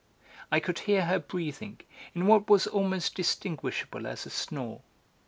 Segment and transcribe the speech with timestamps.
[0.51, 1.79] I could hear her breathing,
[2.15, 4.81] in what was almost distinguishable as a snore.